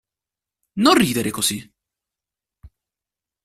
Non 0.83 0.97
ridere 0.97 1.29
così. 1.29 1.59